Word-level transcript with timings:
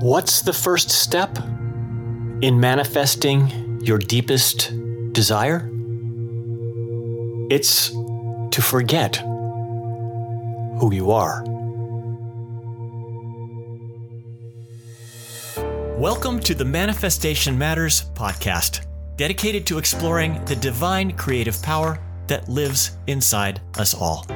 What's 0.00 0.42
the 0.42 0.52
first 0.52 0.90
step 0.90 1.38
in 2.42 2.60
manifesting 2.60 3.80
your 3.82 3.96
deepest 3.96 4.70
desire? 5.12 5.70
It's 7.50 7.88
to 7.88 8.60
forget 8.60 9.16
who 9.16 10.92
you 10.92 11.12
are. 11.12 11.42
Welcome 15.96 16.40
to 16.40 16.54
the 16.54 16.66
Manifestation 16.66 17.56
Matters 17.56 18.10
podcast, 18.10 18.84
dedicated 19.16 19.66
to 19.68 19.78
exploring 19.78 20.44
the 20.44 20.56
divine 20.56 21.12
creative 21.12 21.62
power 21.62 21.98
that 22.26 22.50
lives 22.50 22.98
inside 23.06 23.62
us 23.78 23.94
all, 23.94 24.26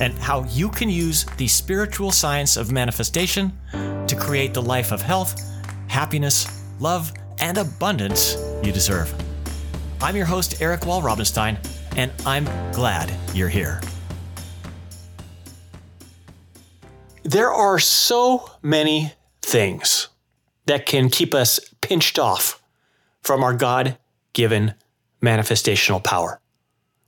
and 0.00 0.14
how 0.14 0.44
you 0.44 0.70
can 0.70 0.88
use 0.88 1.26
the 1.36 1.46
spiritual 1.48 2.10
science 2.10 2.56
of 2.56 2.72
manifestation 2.72 3.52
to 4.14 4.20
create 4.20 4.54
the 4.54 4.62
life 4.62 4.92
of 4.92 5.02
health, 5.02 5.40
happiness, 5.88 6.46
love, 6.78 7.12
and 7.38 7.58
abundance 7.58 8.36
you 8.62 8.70
deserve. 8.70 9.12
I'm 10.00 10.14
your 10.14 10.26
host, 10.26 10.60
Eric 10.60 10.82
Walrabenstein, 10.82 11.56
and 11.96 12.12
I'm 12.24 12.44
glad 12.72 13.12
you're 13.32 13.48
here. 13.48 13.80
There 17.24 17.50
are 17.50 17.78
so 17.78 18.50
many 18.62 19.12
things 19.42 20.08
that 20.66 20.86
can 20.86 21.08
keep 21.08 21.34
us 21.34 21.58
pinched 21.80 22.18
off 22.18 22.62
from 23.22 23.42
our 23.42 23.54
God 23.54 23.98
given 24.32 24.74
manifestational 25.22 26.02
power, 26.02 26.40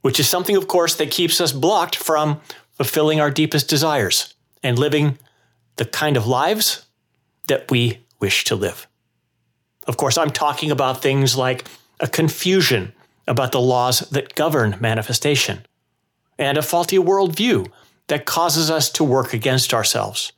which 0.01 0.19
is 0.19 0.27
something, 0.27 0.55
of 0.55 0.67
course, 0.67 0.95
that 0.95 1.11
keeps 1.11 1.39
us 1.39 1.51
blocked 1.51 1.95
from 1.95 2.41
fulfilling 2.73 3.21
our 3.21 3.31
deepest 3.31 3.69
desires 3.69 4.33
and 4.63 4.77
living 4.77 5.17
the 5.77 5.85
kind 5.85 6.17
of 6.17 6.27
lives 6.27 6.86
that 7.47 7.69
we 7.71 7.99
wish 8.19 8.43
to 8.45 8.55
live. 8.55 8.87
Of 9.87 9.97
course, 9.97 10.17
I'm 10.17 10.31
talking 10.31 10.71
about 10.71 11.01
things 11.01 11.37
like 11.37 11.65
a 11.99 12.07
confusion 12.07 12.93
about 13.27 13.51
the 13.51 13.61
laws 13.61 14.01
that 14.11 14.35
govern 14.35 14.77
manifestation 14.79 15.65
and 16.37 16.57
a 16.57 16.61
faulty 16.61 16.97
worldview 16.97 17.69
that 18.07 18.25
causes 18.25 18.69
us 18.69 18.89
to 18.91 19.03
work 19.03 19.33
against 19.33 19.73
ourselves, 19.73 20.31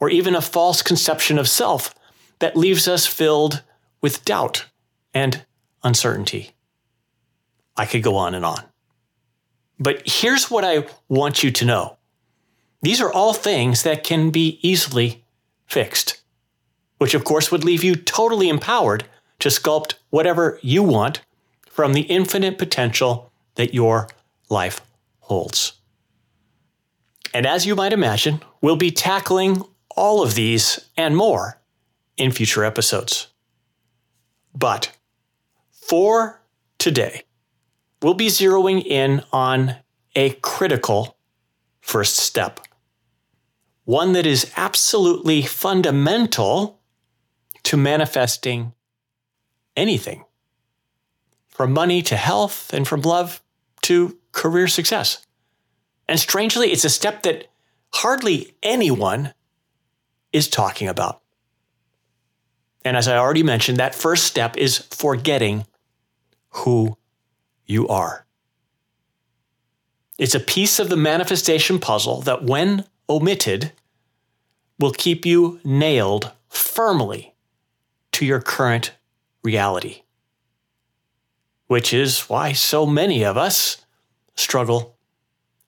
or 0.00 0.10
even 0.10 0.34
a 0.34 0.40
false 0.40 0.82
conception 0.82 1.38
of 1.38 1.48
self 1.48 1.94
that 2.40 2.56
leaves 2.56 2.88
us 2.88 3.06
filled 3.06 3.62
with 4.00 4.24
doubt 4.24 4.66
and 5.14 5.44
uncertainty. 5.84 6.52
I 7.76 7.86
could 7.86 8.02
go 8.02 8.16
on 8.16 8.34
and 8.34 8.44
on. 8.44 8.64
But 9.78 10.02
here's 10.04 10.50
what 10.50 10.64
I 10.64 10.86
want 11.08 11.42
you 11.42 11.50
to 11.50 11.64
know 11.64 11.96
these 12.82 13.00
are 13.00 13.12
all 13.12 13.32
things 13.32 13.82
that 13.82 14.04
can 14.04 14.30
be 14.30 14.58
easily 14.62 15.24
fixed, 15.66 16.19
which 17.00 17.14
of 17.14 17.24
course 17.24 17.50
would 17.50 17.64
leave 17.64 17.82
you 17.82 17.96
totally 17.96 18.50
empowered 18.50 19.04
to 19.38 19.48
sculpt 19.48 19.94
whatever 20.10 20.58
you 20.60 20.82
want 20.82 21.22
from 21.66 21.94
the 21.94 22.02
infinite 22.02 22.58
potential 22.58 23.32
that 23.54 23.72
your 23.72 24.06
life 24.50 24.82
holds. 25.20 25.72
And 27.32 27.46
as 27.46 27.64
you 27.64 27.74
might 27.74 27.94
imagine, 27.94 28.42
we'll 28.60 28.76
be 28.76 28.90
tackling 28.90 29.62
all 29.96 30.22
of 30.22 30.34
these 30.34 30.90
and 30.94 31.16
more 31.16 31.58
in 32.18 32.32
future 32.32 32.64
episodes. 32.64 33.28
But 34.54 34.94
for 35.70 36.42
today, 36.76 37.22
we'll 38.02 38.12
be 38.12 38.26
zeroing 38.26 38.84
in 38.84 39.22
on 39.32 39.76
a 40.14 40.32
critical 40.42 41.16
first 41.80 42.16
step, 42.18 42.60
one 43.84 44.12
that 44.12 44.26
is 44.26 44.52
absolutely 44.54 45.40
fundamental 45.40 46.79
to 47.64 47.76
manifesting 47.76 48.72
anything 49.76 50.24
from 51.48 51.72
money 51.72 52.02
to 52.02 52.16
health 52.16 52.72
and 52.72 52.86
from 52.86 53.02
love 53.02 53.42
to 53.82 54.18
career 54.32 54.68
success. 54.68 55.24
And 56.08 56.18
strangely, 56.18 56.72
it's 56.72 56.84
a 56.84 56.90
step 56.90 57.22
that 57.22 57.48
hardly 57.92 58.54
anyone 58.62 59.34
is 60.32 60.48
talking 60.48 60.88
about. 60.88 61.20
And 62.84 62.96
as 62.96 63.08
I 63.08 63.16
already 63.16 63.42
mentioned, 63.42 63.78
that 63.78 63.94
first 63.94 64.24
step 64.24 64.56
is 64.56 64.78
forgetting 64.78 65.66
who 66.50 66.96
you 67.66 67.86
are. 67.88 68.26
It's 70.18 70.34
a 70.34 70.40
piece 70.40 70.78
of 70.78 70.88
the 70.88 70.96
manifestation 70.96 71.78
puzzle 71.78 72.20
that, 72.22 72.42
when 72.42 72.84
omitted, 73.08 73.72
will 74.78 74.92
keep 74.92 75.26
you 75.26 75.60
nailed 75.62 76.32
firmly 76.48 77.34
to 78.20 78.26
your 78.26 78.40
current 78.42 78.92
reality, 79.42 80.02
which 81.68 81.94
is 81.94 82.28
why 82.28 82.52
so 82.52 82.84
many 82.84 83.24
of 83.24 83.38
us 83.38 83.86
struggle 84.36 84.98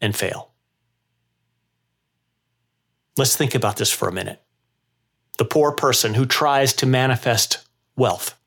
and 0.03 0.15
fail. 0.15 0.51
Let's 3.17 3.35
think 3.35 3.55
about 3.55 3.79
this 3.79 3.91
for 3.91 4.07
a 4.07 4.13
minute 4.13 4.39
the 5.39 5.47
poor 5.47 5.73
person 5.73 6.13
who 6.13 6.27
tries 6.27 6.75
to 6.75 6.85
manifest 6.85 7.67
wealth, 7.97 8.39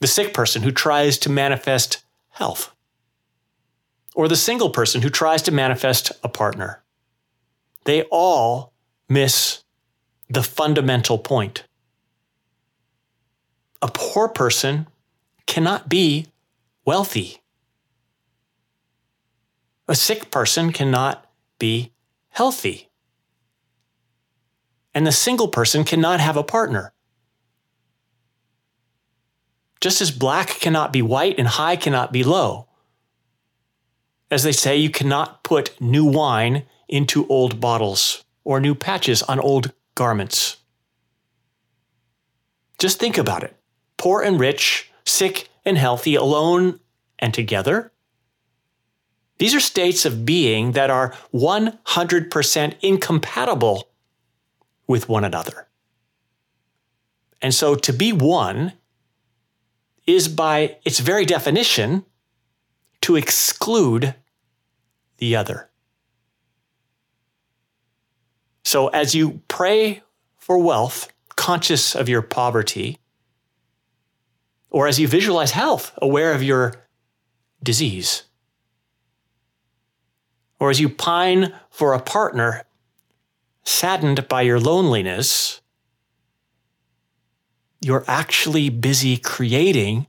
the 0.00 0.06
sick 0.06 0.32
person 0.32 0.62
who 0.62 0.72
tries 0.72 1.18
to 1.18 1.28
manifest 1.28 2.02
health, 2.30 2.74
or 4.14 4.26
the 4.26 4.36
single 4.36 4.70
person 4.70 5.02
who 5.02 5.10
tries 5.10 5.42
to 5.42 5.52
manifest 5.52 6.12
a 6.24 6.30
partner. 6.30 6.82
They 7.84 8.04
all 8.04 8.72
miss 9.06 9.64
the 10.30 10.42
fundamental 10.42 11.18
point. 11.18 11.64
A 13.82 13.88
poor 13.88 14.28
person 14.28 14.86
cannot 15.46 15.88
be 15.88 16.26
wealthy. 16.84 17.42
A 19.88 19.94
sick 19.94 20.30
person 20.30 20.72
cannot 20.72 21.26
be 21.58 21.92
healthy 22.28 22.90
and 24.94 25.06
the 25.06 25.12
single 25.12 25.48
person 25.48 25.84
cannot 25.84 26.20
have 26.20 26.36
a 26.36 26.42
partner. 26.42 26.92
Just 29.80 30.00
as 30.00 30.10
black 30.10 30.48
cannot 30.48 30.92
be 30.92 31.00
white 31.00 31.36
and 31.38 31.48
high 31.48 31.76
cannot 31.76 32.12
be 32.12 32.22
low. 32.22 32.68
As 34.30 34.42
they 34.42 34.52
say, 34.52 34.76
you 34.76 34.90
cannot 34.90 35.42
put 35.42 35.80
new 35.80 36.04
wine 36.04 36.64
into 36.88 37.26
old 37.28 37.60
bottles 37.60 38.24
or 38.44 38.60
new 38.60 38.74
patches 38.74 39.22
on 39.22 39.40
old 39.40 39.72
garments. 39.94 40.58
Just 42.78 42.98
think 42.98 43.16
about 43.16 43.42
it 43.42 43.56
poor 44.00 44.22
and 44.22 44.40
rich, 44.40 44.90
sick 45.04 45.50
and 45.62 45.76
healthy, 45.76 46.14
alone 46.14 46.80
and 47.18 47.34
together. 47.34 47.92
These 49.36 49.54
are 49.54 49.60
states 49.60 50.06
of 50.06 50.24
being 50.24 50.72
that 50.72 50.88
are 50.88 51.14
100% 51.34 52.74
incompatible 52.80 53.90
with 54.86 55.06
one 55.06 55.22
another. 55.22 55.68
And 57.42 57.54
so 57.54 57.74
to 57.74 57.92
be 57.92 58.10
one 58.10 58.72
is 60.06 60.28
by 60.28 60.78
its 60.82 60.98
very 60.98 61.26
definition 61.26 62.06
to 63.02 63.16
exclude 63.16 64.14
the 65.18 65.36
other. 65.36 65.68
So 68.64 68.88
as 68.88 69.14
you 69.14 69.42
pray 69.48 70.02
for 70.38 70.56
wealth, 70.56 71.12
conscious 71.36 71.94
of 71.94 72.08
your 72.08 72.22
poverty, 72.22 72.99
or 74.70 74.86
as 74.86 74.98
you 74.98 75.08
visualize 75.08 75.50
health, 75.50 75.92
aware 76.00 76.32
of 76.32 76.42
your 76.42 76.74
disease, 77.62 78.22
or 80.58 80.70
as 80.70 80.80
you 80.80 80.88
pine 80.88 81.52
for 81.70 81.92
a 81.92 82.00
partner, 82.00 82.64
saddened 83.64 84.28
by 84.28 84.42
your 84.42 84.60
loneliness, 84.60 85.60
you're 87.80 88.04
actually 88.06 88.68
busy 88.68 89.16
creating 89.16 90.06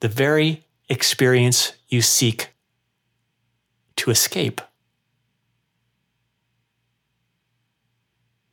the 0.00 0.08
very 0.08 0.64
experience 0.88 1.72
you 1.88 2.02
seek 2.02 2.50
to 3.96 4.10
escape. 4.10 4.60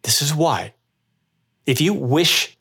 This 0.03 0.21
is 0.21 0.33
why, 0.33 0.73
if 1.65 1.79
you 1.79 1.93
wish 1.93 2.57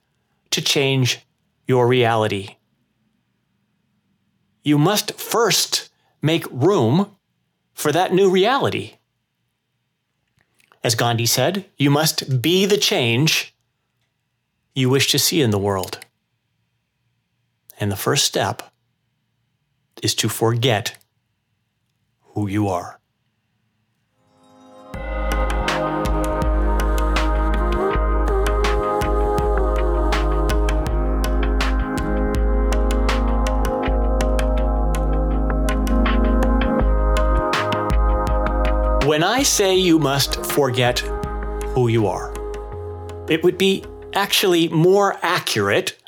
to 0.51 0.61
change 0.61 1.27
your 1.67 1.87
reality, 1.87 2.57
you 4.63 4.79
must 4.79 5.21
first 5.21 5.91
make 6.21 6.45
room 6.51 7.17
for 7.75 7.93
that 7.93 8.13
new 8.13 8.31
reality. 8.31 8.95
As 10.85 10.95
Gandhi 10.95 11.27
said, 11.27 11.67
you 11.77 11.91
must 11.91 12.43
be 12.43 12.67
the 12.67 12.77
change 12.77 13.55
you 14.75 14.89
wish 14.89 15.11
to 15.11 15.19
see 15.19 15.43
in 15.43 15.51
the 15.51 15.59
world. 15.59 15.99
And 17.79 17.91
the 17.91 17.97
first 17.97 18.25
step 18.25 18.73
is 20.03 20.15
to 20.17 20.29
forget 20.29 20.99
who 22.35 22.49
you 22.49 22.69
are. 22.69 22.99
I 39.33 39.45
say 39.45 39.75
you 39.75 39.99
must 39.99 40.45
forget 40.45 40.99
who 41.73 41.89
you 41.89 42.07
are, 42.07 42.35
it 43.31 43.43
would 43.43 43.57
be 43.57 43.83
actually 44.13 44.69
more 44.69 45.19
accurate 45.23 45.99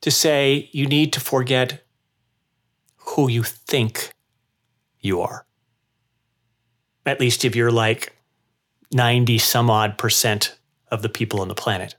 to 0.00 0.10
say 0.10 0.68
you 0.72 0.86
need 0.86 1.12
to 1.12 1.20
forget 1.20 1.84
who 2.96 3.30
you 3.30 3.44
think 3.44 4.12
you 4.98 5.20
are. 5.20 5.46
At 7.06 7.20
least 7.20 7.44
if 7.44 7.54
you're 7.54 7.70
like 7.70 8.12
90 8.92 9.38
some 9.38 9.70
odd 9.70 9.96
percent 9.96 10.58
of 10.90 11.02
the 11.02 11.08
people 11.08 11.40
on 11.40 11.46
the 11.46 11.54
planet. 11.54 11.94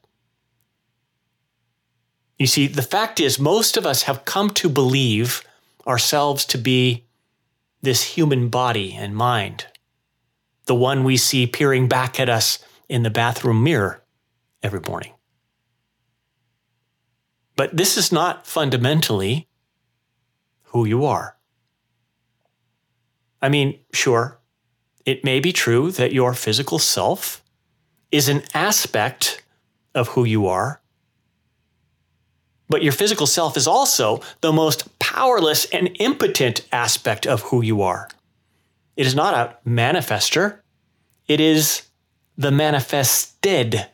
You 2.38 2.48
see, 2.48 2.68
the 2.68 2.82
fact 2.82 3.22
is, 3.22 3.40
most 3.40 3.78
of 3.78 3.86
us 3.86 4.04
have 4.04 4.26
come 4.26 4.50
to 4.56 4.68
believe 4.68 5.42
ourselves 5.88 6.44
to 6.48 6.58
be 6.58 7.06
this 7.82 8.04
human 8.04 8.50
body 8.50 8.94
and 8.94 9.16
mind, 9.16 9.68
the 10.66 10.76
one 10.76 11.04
we 11.04 11.18
see 11.18 11.48
peering 11.48 11.88
back 11.88 12.20
at 12.20 12.30
us 12.30 12.60
in 12.90 13.04
the 13.04 13.10
bathroom 13.10 13.64
mirror 13.64 14.04
every 14.62 14.82
morning. 14.88 15.14
But 17.56 17.76
this 17.76 17.98
is 17.98 18.12
not 18.12 18.48
fundamentally 18.48 19.48
who 20.64 20.86
you 20.86 21.06
are. 21.06 21.38
I 23.42 23.50
mean, 23.50 23.80
sure, 23.92 24.40
it 25.06 25.24
may 25.24 25.40
be 25.40 25.52
true 25.52 25.92
that 25.92 26.14
your 26.14 26.34
physical 26.34 26.80
self 26.80 27.44
is 28.12 28.30
an 28.30 28.44
aspect 28.54 29.44
of 29.94 30.10
who 30.10 30.24
you 30.24 30.48
are, 30.48 30.82
but 32.70 32.82
your 32.82 32.94
physical 32.94 33.28
self 33.28 33.58
is 33.58 33.68
also 33.68 34.22
the 34.42 34.54
most 34.54 34.98
powerless 35.00 35.66
and 35.66 35.96
impotent 36.00 36.66
aspect 36.72 37.28
of 37.28 37.42
who 37.44 37.62
you 37.62 37.82
are. 37.82 38.08
It 38.96 39.06
is 39.06 39.16
not 39.16 39.34
a 39.34 39.70
manifester, 39.70 40.60
it 41.28 41.40
is 41.40 41.84
the 42.38 42.52
manifested. 42.52 43.88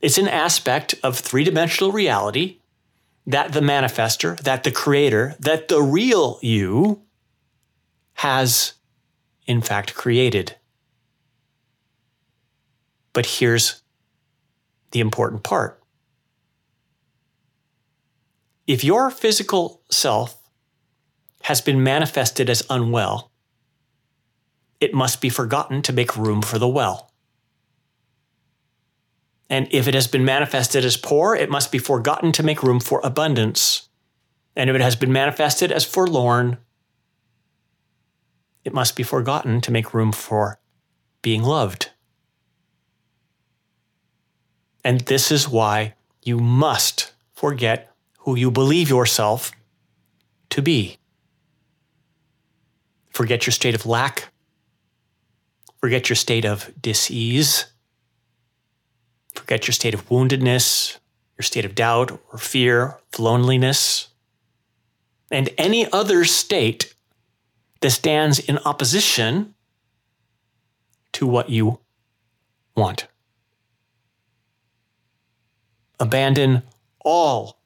It's 0.00 0.18
an 0.18 0.28
aspect 0.28 0.94
of 1.02 1.18
three 1.18 1.44
dimensional 1.44 1.90
reality 1.90 2.58
that 3.26 3.52
the 3.52 3.60
manifester, 3.60 4.38
that 4.40 4.62
the 4.62 4.70
creator, 4.70 5.34
that 5.40 5.68
the 5.68 5.82
real 5.82 6.38
you 6.42 7.02
has 8.14 8.74
in 9.46 9.60
fact 9.60 9.94
created. 9.94 10.56
But 13.12 13.26
here's 13.26 13.82
the 14.90 15.00
important 15.00 15.42
part. 15.42 15.82
If 18.66 18.84
your 18.84 19.10
physical 19.10 19.82
self 19.90 20.35
has 21.46 21.60
been 21.60 21.80
manifested 21.80 22.50
as 22.50 22.66
unwell, 22.68 23.30
it 24.80 24.92
must 24.92 25.20
be 25.20 25.28
forgotten 25.28 25.80
to 25.80 25.92
make 25.92 26.16
room 26.16 26.42
for 26.42 26.58
the 26.58 26.66
well. 26.66 27.12
And 29.48 29.68
if 29.70 29.86
it 29.86 29.94
has 29.94 30.08
been 30.08 30.24
manifested 30.24 30.84
as 30.84 30.96
poor, 30.96 31.36
it 31.36 31.48
must 31.48 31.70
be 31.70 31.78
forgotten 31.78 32.32
to 32.32 32.42
make 32.42 32.64
room 32.64 32.80
for 32.80 33.00
abundance. 33.04 33.88
And 34.56 34.68
if 34.68 34.74
it 34.74 34.82
has 34.82 34.96
been 34.96 35.12
manifested 35.12 35.70
as 35.70 35.84
forlorn, 35.84 36.58
it 38.64 38.74
must 38.74 38.96
be 38.96 39.04
forgotten 39.04 39.60
to 39.60 39.70
make 39.70 39.94
room 39.94 40.10
for 40.10 40.58
being 41.22 41.44
loved. 41.44 41.90
And 44.82 45.02
this 45.02 45.30
is 45.30 45.48
why 45.48 45.94
you 46.22 46.40
must 46.40 47.12
forget 47.34 47.94
who 48.18 48.34
you 48.34 48.50
believe 48.50 48.90
yourself 48.90 49.52
to 50.50 50.60
be. 50.60 50.98
Forget 53.16 53.46
your 53.46 53.52
state 53.52 53.74
of 53.74 53.86
lack. 53.86 54.28
Forget 55.80 56.10
your 56.10 56.16
state 56.16 56.44
of 56.44 56.70
disease. 56.78 57.64
Forget 59.34 59.66
your 59.66 59.72
state 59.72 59.94
of 59.94 60.06
woundedness, 60.10 60.98
your 61.38 61.42
state 61.42 61.64
of 61.64 61.74
doubt 61.74 62.10
or 62.30 62.38
fear, 62.38 62.98
of 63.10 63.18
loneliness, 63.18 64.08
and 65.30 65.48
any 65.56 65.90
other 65.92 66.26
state 66.26 66.92
that 67.80 67.88
stands 67.88 68.38
in 68.38 68.58
opposition 68.66 69.54
to 71.12 71.26
what 71.26 71.48
you 71.48 71.80
want. 72.76 73.06
Abandon 75.98 76.64
all 77.00 77.62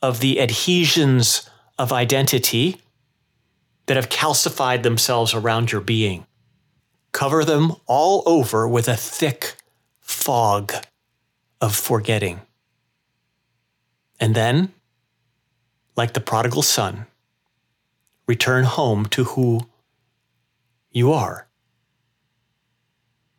of 0.00 0.20
the 0.20 0.40
adhesions 0.40 1.50
of 1.76 1.92
identity 1.92 2.81
that 3.86 3.96
have 3.96 4.08
calcified 4.08 4.82
themselves 4.82 5.34
around 5.34 5.72
your 5.72 5.80
being. 5.80 6.26
Cover 7.12 7.44
them 7.44 7.74
all 7.86 8.22
over 8.26 8.66
with 8.66 8.88
a 8.88 8.96
thick 8.96 9.56
fog 10.00 10.72
of 11.60 11.74
forgetting. 11.74 12.40
And 14.18 14.34
then, 14.34 14.72
like 15.96 16.12
the 16.12 16.20
prodigal 16.20 16.62
son, 16.62 17.06
return 18.26 18.64
home 18.64 19.06
to 19.06 19.24
who 19.24 19.68
you 20.90 21.12
are. 21.12 21.48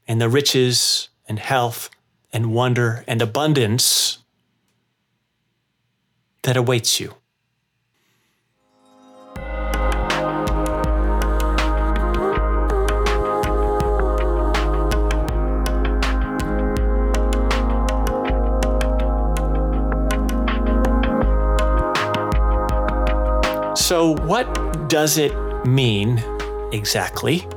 And 0.07 0.19
the 0.19 0.30
riches 0.30 1.10
and 1.28 1.40
health 1.40 1.90
and 2.31 2.54
wonder 2.54 3.04
and 3.07 3.22
abundance 3.22 4.19
that 6.42 6.57
awaits 6.57 7.00
you. 7.00 7.16
So, 23.94 24.16
what 24.25 24.90
does 24.90 25.19
it 25.19 25.36
mean 25.68 26.18
exactly 26.72 27.48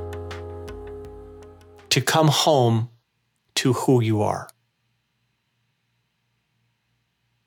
to 1.89 2.03
come 2.03 2.29
home 2.29 2.91
to 3.55 3.73
who 3.73 4.03
you 4.03 4.21
are? 4.21 4.51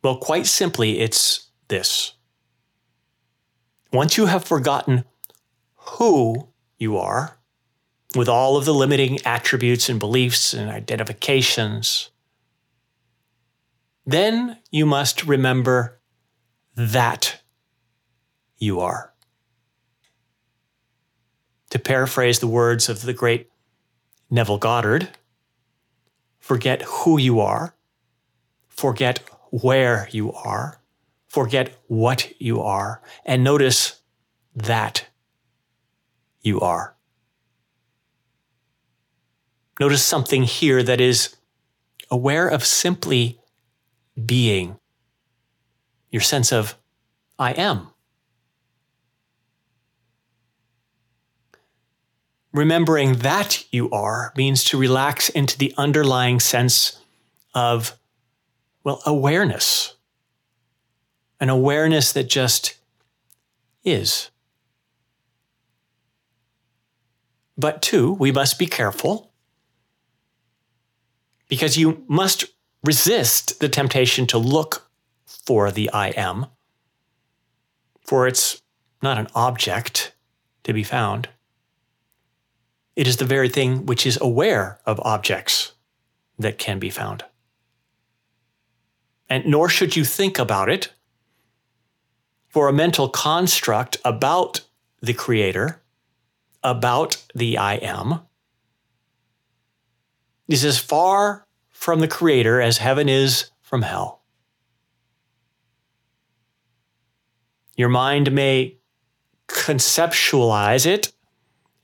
Well, 0.03 0.17
quite 0.17 0.47
simply, 0.47 1.01
it's 1.01 1.51
this. 1.67 2.13
Once 3.93 4.17
you 4.17 4.25
have 4.25 4.43
forgotten 4.43 5.05
who 5.75 6.47
you 6.79 6.97
are, 6.97 7.37
with 8.15 8.27
all 8.27 8.57
of 8.57 8.65
the 8.65 8.73
limiting 8.73 9.19
attributes 9.23 9.87
and 9.87 9.99
beliefs 9.99 10.51
and 10.51 10.67
identifications, 10.67 12.09
then 14.03 14.57
you 14.71 14.87
must 14.87 15.27
remember 15.27 16.01
that 16.75 17.38
you 18.59 18.79
are. 18.79 19.13
To 21.71 21.79
paraphrase 21.79 22.39
the 22.39 22.47
words 22.47 22.89
of 22.89 23.03
the 23.03 23.13
great 23.13 23.49
Neville 24.29 24.57
Goddard, 24.57 25.09
forget 26.39 26.81
who 26.83 27.19
you 27.19 27.39
are, 27.39 27.75
forget 28.67 29.19
where 29.51 30.07
you 30.11 30.31
are, 30.33 30.81
forget 31.27 31.75
what 31.87 32.33
you 32.41 32.61
are, 32.61 33.01
and 33.25 33.43
notice 33.43 34.01
that 34.55 35.07
you 36.41 36.59
are. 36.59 36.95
Notice 39.79 40.03
something 40.03 40.43
here 40.43 40.83
that 40.83 40.99
is 40.99 41.35
aware 42.11 42.47
of 42.47 42.65
simply 42.65 43.39
being, 44.25 44.77
your 46.09 46.21
sense 46.21 46.51
of 46.51 46.75
I 47.37 47.51
am. 47.53 47.89
Remembering 52.51 53.19
that 53.19 53.63
you 53.71 53.89
are 53.91 54.33
means 54.35 54.63
to 54.65 54.77
relax 54.77 55.29
into 55.29 55.57
the 55.57 55.73
underlying 55.77 56.39
sense 56.39 56.99
of 57.53 57.97
well, 58.83 59.01
awareness. 59.05 59.95
An 61.39 61.49
awareness 61.49 62.11
that 62.13 62.29
just 62.29 62.75
is. 63.83 64.29
But 67.57 67.81
two, 67.81 68.13
we 68.13 68.31
must 68.31 68.57
be 68.57 68.65
careful 68.65 69.31
because 71.49 71.77
you 71.77 72.03
must 72.07 72.45
resist 72.83 73.59
the 73.59 73.67
temptation 73.67 74.25
to 74.27 74.37
look 74.37 74.89
for 75.25 75.71
the 75.71 75.89
I 75.91 76.09
am, 76.09 76.45
for 78.05 78.27
it's 78.27 78.61
not 79.01 79.17
an 79.17 79.27
object 79.35 80.13
to 80.63 80.73
be 80.73 80.83
found. 80.83 81.29
It 82.95 83.07
is 83.07 83.17
the 83.17 83.25
very 83.25 83.49
thing 83.49 83.85
which 83.85 84.05
is 84.05 84.17
aware 84.21 84.79
of 84.85 84.99
objects 85.01 85.73
that 86.37 86.57
can 86.57 86.79
be 86.79 86.89
found 86.89 87.23
and 89.29 89.45
nor 89.45 89.69
should 89.69 89.95
you 89.95 90.03
think 90.03 90.39
about 90.39 90.69
it 90.69 90.91
for 92.49 92.67
a 92.67 92.73
mental 92.73 93.07
construct 93.07 93.97
about 94.03 94.61
the 95.01 95.13
creator 95.13 95.81
about 96.63 97.23
the 97.35 97.57
I 97.57 97.75
am 97.75 98.21
is 100.47 100.65
as 100.65 100.79
far 100.79 101.45
from 101.69 101.99
the 101.99 102.07
Creator 102.07 102.59
as 102.59 102.79
heaven 102.79 103.07
is 103.07 103.51
from 103.61 103.83
hell. 103.83 104.23
Your 107.77 107.87
mind 107.87 108.33
may 108.33 108.75
conceptualize 109.47 110.85
it 110.85 111.13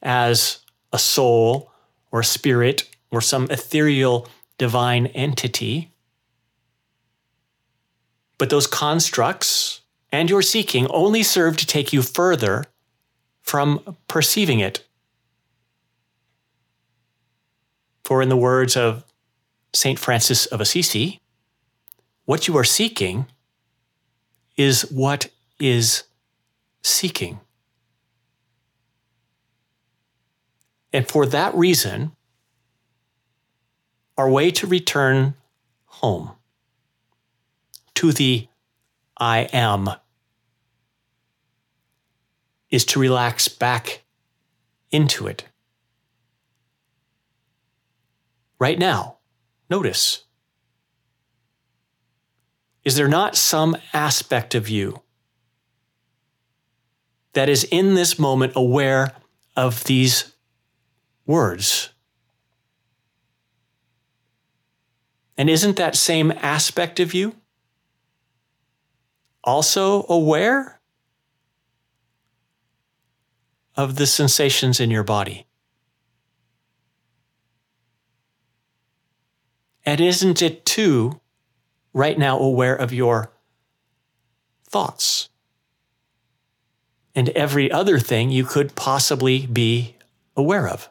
as 0.02 0.65
a 0.96 0.98
soul 0.98 1.70
or 2.10 2.22
a 2.22 2.24
spirit 2.24 2.90
or 3.12 3.20
some 3.20 3.48
ethereal 3.52 4.30
divine 4.58 5.08
entity. 5.08 5.92
But 8.38 8.50
those 8.50 8.66
constructs 8.66 9.82
and 10.12 10.30
your 10.30 10.42
seeking 10.42 10.88
only 10.90 11.22
serve 11.22 11.58
to 11.58 11.68
take 11.68 11.92
you 11.92 12.02
further 12.02 12.64
from 13.42 13.98
perceiving 14.08 14.62
it. 14.62 14.86
For, 18.06 18.22
in 18.22 18.30
the 18.30 18.38
words 18.38 18.78
of 18.78 19.04
St. 19.74 20.00
Francis 20.00 20.46
of 20.46 20.62
Assisi, 20.62 21.20
what 22.24 22.48
you 22.48 22.56
are 22.56 22.64
seeking 22.64 23.25
is 24.56 24.90
what 24.90 25.30
is 25.60 26.04
seeking. 26.82 27.42
And 30.96 31.06
for 31.06 31.25
that 31.25 31.54
reason, 31.54 32.14
our 34.18 34.30
way 34.30 34.50
to 34.52 34.66
return 34.66 35.34
home 35.84 36.32
to 37.96 38.14
the 38.14 38.48
I 39.18 39.40
am 39.52 39.90
is 42.70 42.86
to 42.86 43.00
relax 43.02 43.50
back 43.50 44.04
into 44.90 45.28
it. 45.28 45.44
Right 48.58 48.80
now, 48.80 49.18
notice 49.70 50.24
is 52.86 52.96
there 52.96 53.10
not 53.10 53.36
some 53.36 53.75
aspect 53.92 54.56
of 54.56 54.70
you 54.70 55.02
that 57.34 57.50
is 57.50 57.66
in 57.66 57.96
this 57.96 58.18
moment 58.18 58.54
aware 58.56 59.12
of 59.58 59.84
these 59.84 60.32
words? 61.25 61.89
And 65.38 65.50
isn't 65.50 65.75
that 65.75 65.96
same 65.96 66.32
aspect 66.32 67.00
of 67.00 67.13
you 67.13 67.36
also 69.44 70.05
aware 70.08 70.79
of 73.75 73.96
the 73.98 74.08
sensations 74.08 74.79
in 74.79 74.89
your 74.89 75.03
body? 75.03 75.46
And 79.86 80.01
isn't 80.01 80.41
it 80.41 80.65
too 80.65 81.20
right 81.94 82.17
now 82.17 82.39
aware 82.39 82.75
of 82.75 82.91
your 82.91 83.32
thoughts 84.67 85.29
and 87.13 87.29
every 87.29 87.72
other 87.72 88.00
thing 88.00 88.29
you 88.29 88.46
could 88.46 88.75
possibly 88.75 89.46
be 89.46 89.96
aware 90.36 90.67
of? 90.67 90.89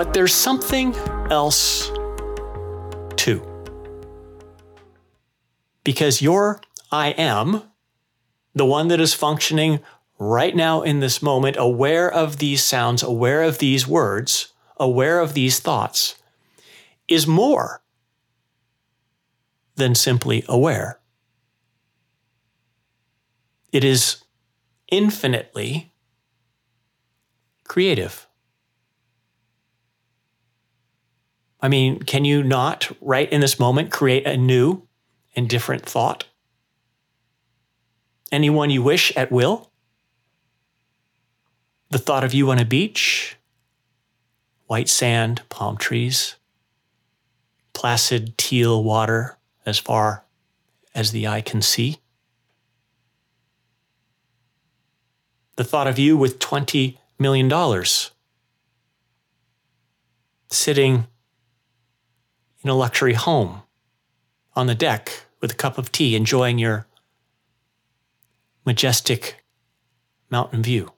But 0.00 0.14
there's 0.14 0.32
something 0.32 0.94
else 1.30 1.90
too. 3.16 3.46
Because 5.84 6.22
your 6.22 6.62
I 6.90 7.10
am, 7.10 7.64
the 8.54 8.64
one 8.64 8.88
that 8.88 8.98
is 8.98 9.12
functioning 9.12 9.80
right 10.18 10.56
now 10.56 10.80
in 10.80 11.00
this 11.00 11.20
moment, 11.20 11.58
aware 11.58 12.10
of 12.10 12.38
these 12.38 12.64
sounds, 12.64 13.02
aware 13.02 13.42
of 13.42 13.58
these 13.58 13.86
words, 13.86 14.54
aware 14.78 15.20
of 15.20 15.34
these 15.34 15.60
thoughts, 15.60 16.14
is 17.06 17.26
more 17.26 17.82
than 19.74 19.94
simply 19.94 20.46
aware. 20.48 20.98
It 23.70 23.84
is 23.84 24.24
infinitely 24.90 25.92
creative. 27.64 28.26
I 31.62 31.68
mean, 31.68 32.00
can 32.00 32.24
you 32.24 32.42
not, 32.42 32.90
right 33.00 33.30
in 33.30 33.40
this 33.40 33.58
moment, 33.58 33.90
create 33.90 34.26
a 34.26 34.36
new 34.36 34.86
and 35.36 35.48
different 35.48 35.84
thought? 35.84 36.24
Anyone 38.32 38.70
you 38.70 38.82
wish 38.82 39.14
at 39.16 39.30
will? 39.30 39.70
The 41.90 41.98
thought 41.98 42.24
of 42.24 42.32
you 42.32 42.50
on 42.50 42.58
a 42.58 42.64
beach, 42.64 43.36
white 44.66 44.88
sand, 44.88 45.42
palm 45.48 45.76
trees, 45.76 46.36
placid 47.72 48.38
teal 48.38 48.82
water 48.82 49.36
as 49.66 49.78
far 49.78 50.24
as 50.94 51.12
the 51.12 51.26
eye 51.26 51.40
can 51.40 51.60
see. 51.60 51.98
The 55.56 55.64
thought 55.64 55.88
of 55.88 55.98
you 55.98 56.16
with 56.16 56.38
$20 56.38 56.96
million 57.18 57.84
sitting 60.48 61.06
in 62.62 62.70
a 62.70 62.74
luxury 62.74 63.14
home 63.14 63.62
on 64.54 64.66
the 64.66 64.74
deck 64.74 65.26
with 65.40 65.52
a 65.52 65.56
cup 65.56 65.78
of 65.78 65.90
tea, 65.90 66.14
enjoying 66.14 66.58
your 66.58 66.86
majestic 68.64 69.44
mountain 70.30 70.62
view. 70.62 70.92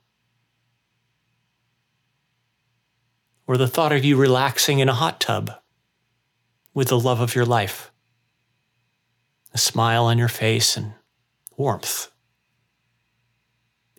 Or 3.46 3.56
the 3.56 3.68
thought 3.68 3.92
of 3.92 4.04
you 4.04 4.16
relaxing 4.16 4.78
in 4.78 4.88
a 4.88 4.94
hot 4.94 5.20
tub 5.20 5.50
with 6.74 6.88
the 6.88 6.98
love 6.98 7.20
of 7.20 7.34
your 7.34 7.44
life, 7.44 7.92
a 9.52 9.58
smile 9.58 10.04
on 10.04 10.18
your 10.18 10.28
face 10.28 10.76
and 10.76 10.94
warmth 11.56 12.10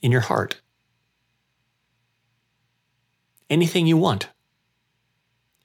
in 0.01 0.11
your 0.11 0.21
heart. 0.21 0.59
Anything 3.49 3.85
you 3.85 3.97
want 3.97 4.29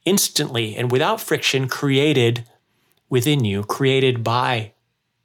instantly 0.09 0.75
and 0.75 0.91
without 0.91 1.21
friction 1.21 1.69
created 1.69 2.45
within 3.11 3.45
you, 3.45 3.63
created 3.63 4.25
by 4.25 4.73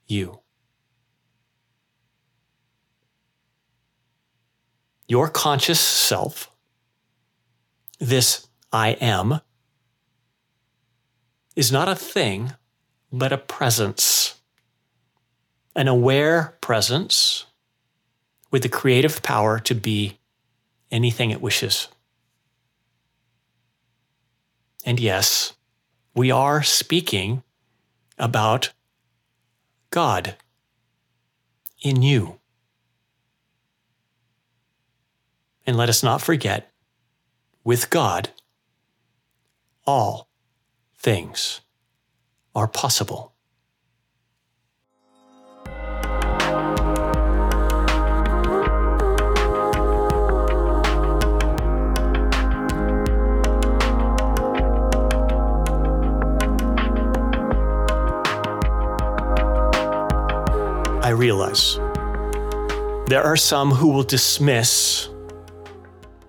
you. 0.07 0.39
Your 5.07 5.29
conscious 5.29 5.79
self, 5.79 6.49
this 7.99 8.47
I 8.71 8.89
am, 8.99 9.39
is 11.55 11.71
not 11.71 11.87
a 11.87 11.95
thing, 11.95 12.53
but 13.11 13.31
a 13.31 13.37
presence. 13.37 14.41
An 15.75 15.87
aware 15.87 16.57
presence 16.61 17.45
with 18.51 18.63
the 18.63 18.69
creative 18.69 19.23
power 19.23 19.59
to 19.59 19.73
be 19.73 20.19
anything 20.91 21.31
it 21.31 21.41
wishes. 21.41 21.87
And 24.85 24.99
yes, 24.99 25.53
we 26.13 26.31
are 26.31 26.61
speaking 26.61 27.43
about 28.17 28.73
God 29.89 30.35
in 31.81 32.01
you. 32.01 32.39
And 35.65 35.77
let 35.77 35.89
us 35.89 36.03
not 36.03 36.21
forget, 36.21 36.71
with 37.63 37.89
God, 37.89 38.29
all 39.85 40.27
things 40.97 41.61
are 42.53 42.67
possible. 42.67 43.32
I 61.03 61.09
realize 61.09 61.75
there 63.07 63.21
are 63.23 63.35
some 63.35 63.71
who 63.71 63.89
will 63.89 64.03
dismiss 64.03 65.09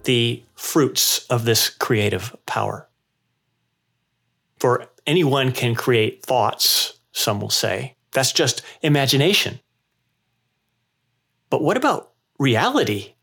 the 0.02 0.42
fruits 0.54 1.24
of 1.28 1.44
this 1.44 1.70
creative 1.70 2.36
power. 2.44 2.88
For 4.58 4.86
anyone 5.06 5.52
can 5.52 5.74
create 5.74 6.24
thoughts, 6.24 6.98
some 7.12 7.40
will 7.40 7.50
say. 7.50 7.96
That's 8.12 8.32
just 8.32 8.62
imagination. 8.82 9.60
But 11.48 11.62
what 11.62 11.76
about 11.76 12.12
reality? 12.38 13.14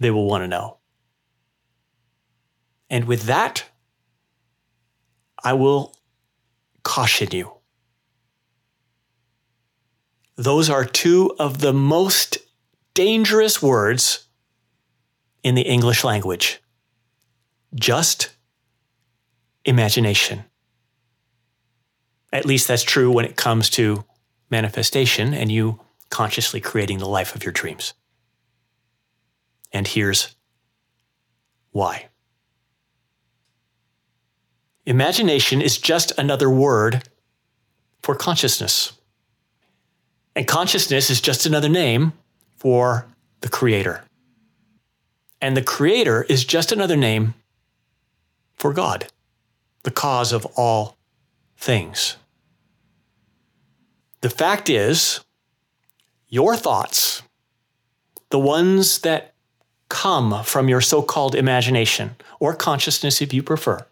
they 0.00 0.10
will 0.10 0.26
want 0.26 0.42
to 0.42 0.48
know. 0.48 0.78
And 2.90 3.06
with 3.06 3.22
that, 3.22 3.64
I 5.42 5.52
will 5.54 5.96
caution 6.82 7.28
you. 7.32 7.52
Those 10.36 10.68
are 10.68 10.84
two 10.84 11.34
of 11.38 11.60
the 11.60 11.72
most 11.72 12.38
dangerous 12.94 13.62
words 13.62 14.26
in 15.42 15.54
the 15.54 15.62
English 15.62 16.02
language. 16.02 16.60
Just 17.74 18.30
imagination. 19.64 20.44
At 22.32 22.46
least 22.46 22.66
that's 22.66 22.82
true 22.82 23.10
when 23.12 23.24
it 23.24 23.36
comes 23.36 23.70
to 23.70 24.04
manifestation 24.50 25.34
and 25.34 25.52
you 25.52 25.80
consciously 26.10 26.60
creating 26.60 26.98
the 26.98 27.08
life 27.08 27.34
of 27.34 27.44
your 27.44 27.52
dreams. 27.52 27.94
And 29.72 29.86
here's 29.86 30.34
why. 31.70 32.06
Imagination 34.86 35.62
is 35.62 35.78
just 35.78 36.12
another 36.18 36.50
word 36.50 37.08
for 38.02 38.14
consciousness. 38.14 38.93
And 40.36 40.46
consciousness 40.46 41.10
is 41.10 41.20
just 41.20 41.46
another 41.46 41.68
name 41.68 42.12
for 42.56 43.06
the 43.40 43.48
Creator. 43.48 44.02
And 45.40 45.56
the 45.56 45.62
Creator 45.62 46.24
is 46.24 46.44
just 46.44 46.72
another 46.72 46.96
name 46.96 47.34
for 48.54 48.72
God, 48.72 49.06
the 49.82 49.90
cause 49.90 50.32
of 50.32 50.46
all 50.56 50.96
things. 51.56 52.16
The 54.22 54.30
fact 54.30 54.70
is, 54.70 55.20
your 56.28 56.56
thoughts, 56.56 57.22
the 58.30 58.38
ones 58.38 59.00
that 59.00 59.34
come 59.88 60.42
from 60.42 60.68
your 60.68 60.80
so 60.80 61.02
called 61.02 61.34
imagination 61.34 62.16
or 62.40 62.54
consciousness, 62.54 63.20
if 63.20 63.32
you 63.32 63.42
prefer, 63.42 63.86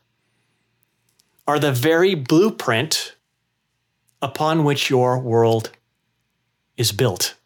are 1.46 1.58
the 1.58 1.70
very 1.70 2.14
blueprint 2.14 3.14
upon 4.20 4.64
which 4.64 4.88
your 4.88 5.18
world 5.18 5.70
is 6.76 6.92
built. 6.92 7.36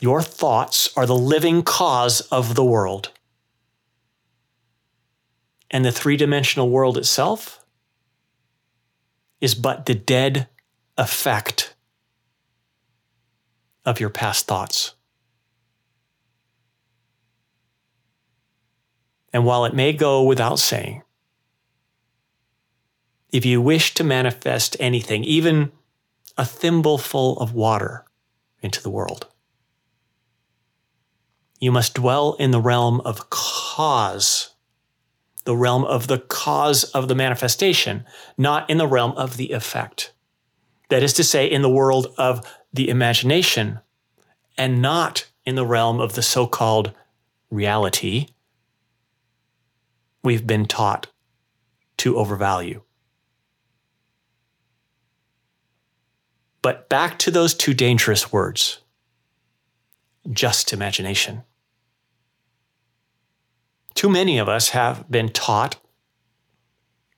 Your 0.00 0.22
thoughts 0.22 0.90
are 0.96 1.06
the 1.06 1.16
living 1.16 1.62
cause 1.62 2.20
of 2.22 2.54
the 2.54 2.64
world. 2.64 3.10
And 5.70 5.84
the 5.84 5.92
three 5.92 6.16
dimensional 6.16 6.68
world 6.68 6.96
itself 6.98 7.64
is 9.40 9.54
but 9.54 9.86
the 9.86 9.94
dead 9.94 10.48
effect 10.96 11.74
of 13.84 14.00
your 14.00 14.10
past 14.10 14.46
thoughts. 14.46 14.94
And 19.32 19.44
while 19.44 19.64
it 19.64 19.74
may 19.74 19.92
go 19.92 20.22
without 20.22 20.58
saying, 20.58 21.02
if 23.30 23.44
you 23.44 23.60
wish 23.60 23.92
to 23.94 24.04
manifest 24.04 24.76
anything, 24.80 25.24
even 25.24 25.72
a 26.36 26.44
thimbleful 26.44 27.38
of 27.38 27.52
water, 27.52 28.04
into 28.62 28.82
the 28.82 28.90
world, 28.90 29.26
you 31.58 31.72
must 31.72 31.94
dwell 31.94 32.34
in 32.34 32.50
the 32.50 32.60
realm 32.60 33.00
of 33.00 33.30
cause, 33.30 34.50
the 35.44 35.56
realm 35.56 35.84
of 35.84 36.06
the 36.06 36.18
cause 36.18 36.84
of 36.84 37.08
the 37.08 37.14
manifestation, 37.14 38.04
not 38.36 38.68
in 38.68 38.78
the 38.78 38.86
realm 38.86 39.12
of 39.12 39.36
the 39.36 39.52
effect. 39.52 40.12
That 40.88 41.02
is 41.02 41.14
to 41.14 41.24
say, 41.24 41.46
in 41.46 41.62
the 41.62 41.70
world 41.70 42.14
of 42.18 42.44
the 42.72 42.88
imagination 42.88 43.80
and 44.58 44.82
not 44.82 45.26
in 45.44 45.54
the 45.54 45.66
realm 45.66 46.00
of 46.00 46.14
the 46.14 46.22
so 46.22 46.46
called 46.46 46.92
reality 47.50 48.28
we've 50.22 50.46
been 50.46 50.66
taught 50.66 51.06
to 51.98 52.18
overvalue. 52.18 52.82
But 56.66 56.88
back 56.88 57.16
to 57.20 57.30
those 57.30 57.54
two 57.54 57.74
dangerous 57.74 58.32
words 58.32 58.80
just 60.32 60.72
imagination. 60.72 61.44
Too 63.94 64.10
many 64.10 64.38
of 64.38 64.48
us 64.48 64.70
have 64.70 65.08
been 65.08 65.28
taught 65.28 65.76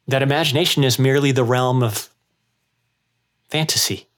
that 0.07 0.21
imagination 0.21 0.85
is 0.85 0.99
merely 0.99 1.33
the 1.33 1.45
realm 1.45 1.83
of 1.83 2.11
fantasy, 3.49 4.09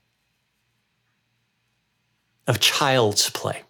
of 2.49 2.59
child's 2.59 3.31
play, 3.31 3.63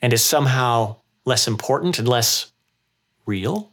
and 0.00 0.14
is 0.14 0.24
somehow 0.24 0.96
less 1.26 1.46
important 1.46 1.98
and 1.98 2.08
less 2.08 2.52
real 3.26 3.70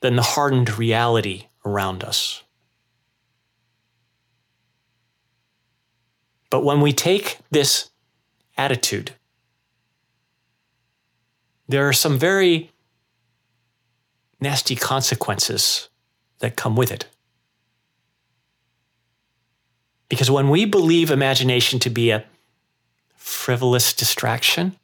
than 0.00 0.16
the 0.16 0.22
hardened 0.36 0.76
reality 0.76 1.46
around 1.64 2.04
us. 2.04 2.42
But 6.50 6.64
when 6.64 6.80
we 6.80 6.92
take 6.92 7.38
this 7.50 7.90
attitude, 8.56 9.12
there 11.68 11.86
are 11.86 11.92
some 11.92 12.18
very 12.18 12.70
nasty 14.40 14.76
consequences 14.76 15.88
that 16.38 16.56
come 16.56 16.76
with 16.76 16.90
it. 16.90 17.06
Because 20.08 20.30
when 20.30 20.48
we 20.48 20.64
believe 20.64 21.10
imagination 21.10 21.78
to 21.80 21.90
be 21.90 22.10
a 22.10 22.24
frivolous 23.16 23.92
distraction, 23.92 24.76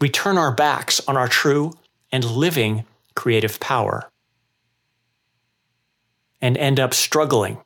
we 0.00 0.10
turn 0.10 0.36
our 0.36 0.52
backs 0.52 1.00
on 1.08 1.16
our 1.16 1.28
true 1.28 1.72
and 2.12 2.24
living 2.24 2.84
creative 3.14 3.58
power 3.60 4.10
and 6.40 6.56
end 6.56 6.78
up 6.78 6.92
struggling 6.94 7.58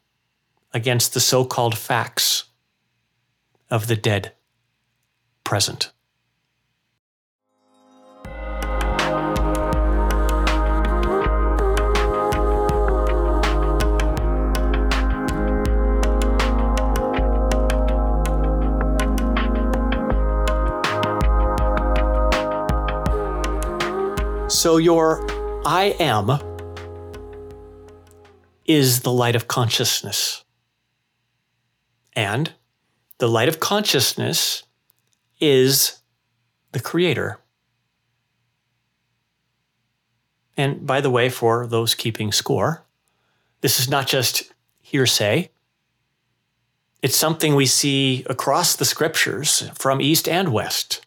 against 0.74 1.14
the 1.14 1.20
so 1.20 1.44
called 1.44 1.76
facts 1.76 2.44
of 3.70 3.86
the 3.86 3.96
dead 3.96 4.32
present. 5.44 5.92
So, 24.48 24.76
your 24.76 25.26
I 25.66 25.96
am 25.98 26.38
is 28.64 29.00
the 29.00 29.10
light 29.10 29.34
of 29.34 29.48
consciousness. 29.48 30.41
And 32.22 32.52
the 33.18 33.28
light 33.28 33.48
of 33.48 33.58
consciousness 33.58 34.62
is 35.40 35.98
the 36.70 36.78
Creator. 36.78 37.40
And 40.56 40.86
by 40.86 41.00
the 41.00 41.10
way, 41.10 41.28
for 41.28 41.66
those 41.66 41.96
keeping 41.96 42.30
score, 42.30 42.84
this 43.60 43.80
is 43.80 43.90
not 43.90 44.06
just 44.06 44.52
hearsay. 44.80 45.50
It's 47.02 47.16
something 47.16 47.56
we 47.56 47.66
see 47.66 48.24
across 48.30 48.76
the 48.76 48.84
scriptures 48.84 49.68
from 49.74 50.00
East 50.00 50.28
and 50.28 50.52
West. 50.52 51.04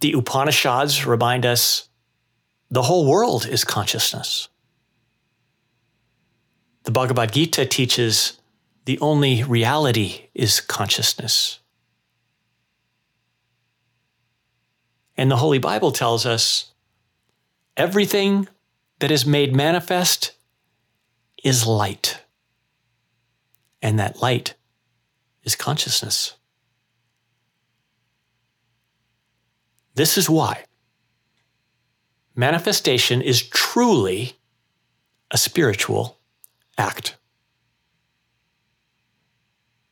The 0.00 0.12
Upanishads 0.12 1.06
remind 1.06 1.46
us 1.46 1.88
the 2.70 2.82
whole 2.82 3.06
world 3.06 3.46
is 3.46 3.64
consciousness. 3.64 4.48
The 6.82 6.90
Bhagavad 6.90 7.32
Gita 7.32 7.64
teaches 7.64 8.38
the 8.84 8.98
only 9.00 9.42
reality 9.44 10.28
is 10.34 10.60
consciousness. 10.60 11.60
And 15.16 15.30
the 15.30 15.36
Holy 15.36 15.58
Bible 15.58 15.92
tells 15.92 16.26
us 16.26 16.72
everything 17.76 18.48
that 18.98 19.10
is 19.10 19.26
made 19.26 19.54
manifest 19.54 20.32
is 21.44 21.66
light. 21.66 22.22
And 23.80 23.98
that 23.98 24.22
light 24.22 24.54
is 25.42 25.54
consciousness. 25.54 26.34
This 29.94 30.16
is 30.16 30.30
why 30.30 30.64
manifestation 32.34 33.20
is 33.20 33.42
truly 33.42 34.34
a 35.30 35.36
spiritual 35.36 36.18
act. 36.78 37.16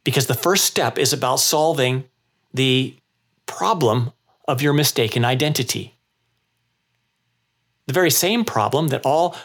Because 0.04 0.26
the 0.26 0.34
first 0.34 0.64
step 0.64 0.98
is 0.98 1.12
about 1.12 1.40
solving 1.40 2.04
the 2.52 2.96
problem 3.46 4.12
of 4.48 4.62
your 4.62 4.72
mistaken 4.72 5.24
identity. 5.24 5.94
The 7.86 7.92
very 7.92 8.10
same 8.10 8.44
problem 8.44 8.88
that 8.88 9.02
all 9.04 9.36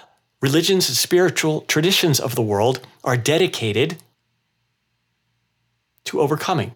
religions 0.42 0.88
and 0.88 0.96
spiritual 0.96 1.62
traditions 1.62 2.20
of 2.20 2.36
the 2.36 2.42
world 2.42 2.80
are 3.04 3.18
dedicated 3.18 3.98
to 6.06 6.22
overcoming. 6.22 6.76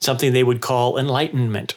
Something 0.00 0.32
they 0.32 0.44
would 0.44 0.60
call 0.60 0.98
enlightenment. 0.98 1.74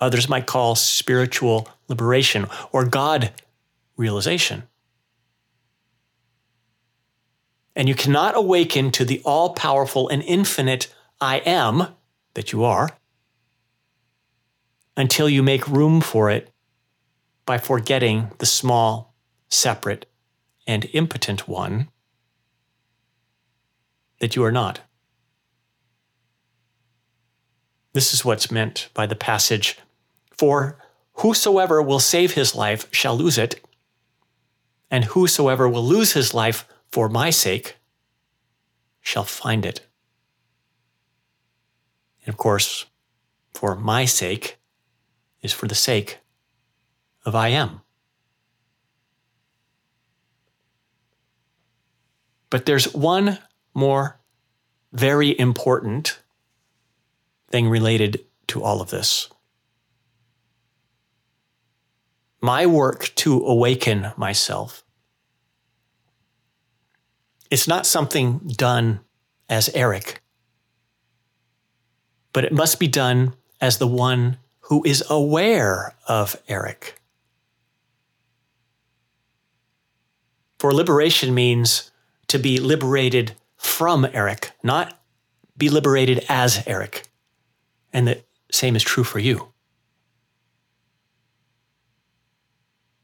Others 0.00 0.28
might 0.28 0.46
call 0.46 0.74
spiritual 0.74 1.68
liberation 1.88 2.46
or 2.70 2.84
God 2.84 3.32
realization. 3.96 4.64
And 7.76 7.88
you 7.88 7.94
cannot 7.94 8.34
awaken 8.34 8.90
to 8.92 9.04
the 9.04 9.20
all 9.24 9.52
powerful 9.52 10.08
and 10.08 10.22
infinite 10.22 10.92
I 11.20 11.38
am 11.38 11.88
that 12.34 12.50
you 12.50 12.64
are 12.64 12.90
until 14.96 15.28
you 15.28 15.42
make 15.42 15.68
room 15.68 16.00
for 16.00 16.30
it 16.30 16.50
by 17.44 17.58
forgetting 17.58 18.32
the 18.38 18.46
small, 18.46 19.14
separate, 19.50 20.06
and 20.66 20.88
impotent 20.94 21.46
one 21.46 21.88
that 24.20 24.34
you 24.34 24.42
are 24.42 24.52
not. 24.52 24.80
This 27.92 28.14
is 28.14 28.24
what's 28.24 28.50
meant 28.50 28.88
by 28.94 29.06
the 29.06 29.14
passage 29.14 29.78
For 30.32 30.78
whosoever 31.14 31.80
will 31.80 32.00
save 32.00 32.32
his 32.32 32.54
life 32.54 32.88
shall 32.90 33.16
lose 33.16 33.38
it, 33.38 33.64
and 34.90 35.04
whosoever 35.04 35.66
will 35.68 35.84
lose 35.84 36.12
his 36.12 36.34
life 36.34 36.66
for 36.96 37.10
my 37.10 37.28
sake 37.28 37.76
shall 39.02 39.22
find 39.22 39.66
it. 39.66 39.86
And 42.24 42.30
of 42.32 42.38
course, 42.38 42.86
for 43.52 43.76
my 43.76 44.06
sake 44.06 44.56
is 45.42 45.52
for 45.52 45.68
the 45.68 45.74
sake 45.74 46.20
of 47.26 47.34
I 47.34 47.48
am. 47.48 47.82
But 52.48 52.64
there's 52.64 52.94
one 52.94 53.40
more 53.74 54.18
very 54.90 55.38
important 55.38 56.18
thing 57.50 57.68
related 57.68 58.24
to 58.46 58.62
all 58.62 58.80
of 58.80 58.88
this. 58.88 59.28
My 62.40 62.64
work 62.64 63.12
to 63.16 63.44
awaken 63.44 64.12
myself. 64.16 64.82
It's 67.50 67.68
not 67.68 67.86
something 67.86 68.38
done 68.56 69.00
as 69.48 69.68
Eric, 69.70 70.22
but 72.32 72.44
it 72.44 72.52
must 72.52 72.80
be 72.80 72.88
done 72.88 73.34
as 73.60 73.78
the 73.78 73.86
one 73.86 74.38
who 74.60 74.82
is 74.84 75.04
aware 75.08 75.94
of 76.08 76.36
Eric. 76.48 77.00
For 80.58 80.72
liberation 80.72 81.34
means 81.34 81.90
to 82.28 82.38
be 82.38 82.58
liberated 82.58 83.34
from 83.56 84.06
Eric, 84.12 84.50
not 84.62 84.98
be 85.56 85.68
liberated 85.68 86.24
as 86.28 86.66
Eric. 86.66 87.06
And 87.92 88.08
the 88.08 88.22
same 88.50 88.74
is 88.74 88.82
true 88.82 89.04
for 89.04 89.18
you. 89.18 89.48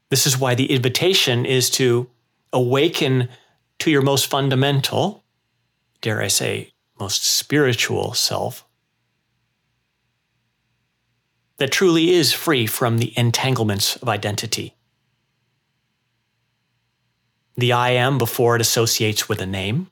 This 0.09 0.27
is 0.27 0.37
why 0.37 0.53
the 0.53 0.71
invitation 0.71 1.45
is 1.45 1.69
to 1.71 2.09
awaken 2.51 3.29
to 3.83 3.91
your 3.91 4.01
most 4.01 4.27
fundamental, 4.27 5.25
dare 5.99 6.21
I 6.21 6.29
say, 6.29 6.71
most 6.97 7.25
spiritual 7.25 8.13
self 8.13 8.65
that 11.57 11.69
truly 11.69 12.11
is 12.11 12.31
free 12.31 12.65
from 12.65 12.97
the 12.97 13.11
entanglements 13.17 13.97
of 13.97 14.07
identity. 14.07 14.73
The 17.57 17.73
I 17.73 17.89
am 17.89 18.17
before 18.17 18.55
it 18.55 18.61
associates 18.61 19.27
with 19.27 19.41
a 19.41 19.45
name. 19.45 19.91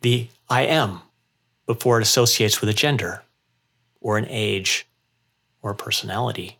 The 0.00 0.28
I 0.48 0.62
am 0.62 1.02
before 1.66 1.98
it 1.98 2.02
associates 2.02 2.62
with 2.62 2.70
a 2.70 2.74
gender 2.74 3.22
or 4.00 4.16
an 4.16 4.26
age 4.30 4.88
or 5.60 5.72
a 5.72 5.76
personality. 5.76 6.58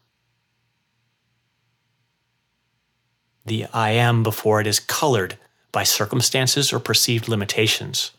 The 3.48 3.66
I 3.72 3.90
am 3.92 4.22
before 4.22 4.60
it 4.60 4.66
is 4.66 4.78
colored 4.78 5.38
by 5.72 5.82
circumstances 5.82 6.70
or 6.70 6.78
perceived 6.78 7.28
limitations. 7.28 8.10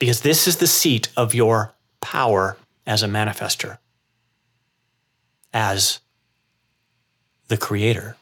Because 0.00 0.22
this 0.22 0.48
is 0.48 0.56
the 0.56 0.66
seat 0.66 1.08
of 1.16 1.32
your 1.32 1.72
power 2.00 2.56
as 2.86 3.04
a 3.04 3.08
manifester, 3.08 3.78
as 5.52 6.00
the 7.46 7.56
creator. 7.56 8.16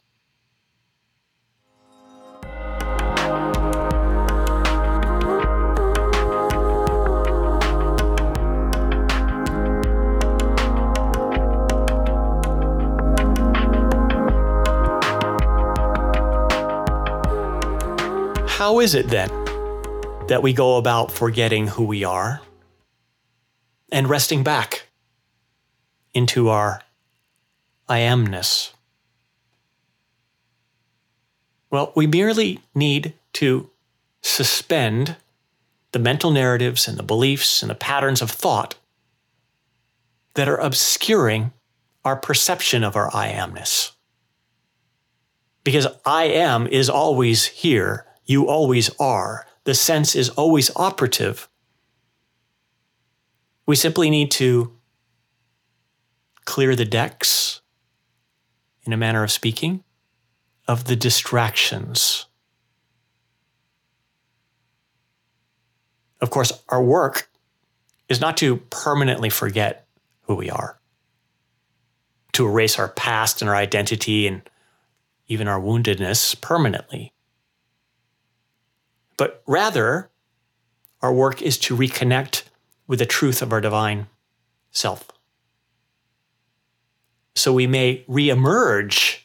How 18.57 18.79
is 18.79 18.95
it 18.95 19.09
then 19.09 19.29
that 20.29 20.41
we 20.41 20.51
go 20.51 20.77
about 20.77 21.11
forgetting 21.11 21.67
who 21.67 21.83
we 21.83 22.03
are 22.03 22.41
and 23.91 24.09
resting 24.09 24.43
back 24.43 24.87
into 26.11 26.49
our 26.49 26.81
I 27.87 27.99
amness? 27.99 28.71
Well, 31.69 31.93
we 31.95 32.07
merely 32.07 32.61
need 32.73 33.13
to 33.33 33.69
suspend 34.23 35.17
the 35.91 35.99
mental 35.99 36.31
narratives 36.31 36.87
and 36.87 36.97
the 36.97 37.03
beliefs 37.03 37.61
and 37.61 37.69
the 37.69 37.75
patterns 37.75 38.23
of 38.23 38.31
thought 38.31 38.73
that 40.33 40.49
are 40.49 40.57
obscuring 40.57 41.53
our 42.03 42.15
perception 42.15 42.83
of 42.83 42.95
our 42.95 43.15
I 43.15 43.31
amness. 43.31 43.91
Because 45.63 45.85
I 46.03 46.23
am 46.23 46.65
is 46.65 46.89
always 46.89 47.45
here 47.45 48.06
you 48.27 48.47
always 48.47 48.91
are. 48.99 49.47
The 49.63 49.73
sense 49.73 50.15
is 50.15 50.29
always 50.29 50.69
operative. 50.75 51.49
We 53.65 53.75
simply 53.75 54.09
need 54.09 54.29
to 54.31 54.73
clear 56.45 56.75
the 56.75 56.85
decks, 56.85 57.61
in 58.83 58.93
a 58.93 58.97
manner 58.97 59.23
of 59.23 59.31
speaking, 59.31 59.83
of 60.67 60.85
the 60.85 60.95
distractions. 60.95 62.25
Of 66.21 66.29
course, 66.29 66.51
our 66.69 66.83
work 66.83 67.29
is 68.09 68.21
not 68.21 68.37
to 68.37 68.57
permanently 68.57 69.29
forget 69.29 69.87
who 70.21 70.35
we 70.35 70.49
are, 70.49 70.79
to 72.33 72.47
erase 72.47 72.79
our 72.79 72.89
past 72.89 73.41
and 73.41 73.49
our 73.49 73.55
identity 73.55 74.27
and 74.27 74.49
even 75.27 75.47
our 75.47 75.59
woundedness 75.59 76.39
permanently 76.39 77.13
but 79.17 79.43
rather, 79.47 80.09
our 81.01 81.11
work 81.11 81.41
is 81.41 81.57
to 81.57 81.75
reconnect 81.75 82.43
with 82.87 82.99
the 82.99 83.05
truth 83.05 83.41
of 83.41 83.51
our 83.51 83.61
divine 83.61 84.07
self. 84.71 85.07
So 87.35 87.53
we 87.53 87.67
may 87.67 88.03
reemerge 88.09 89.19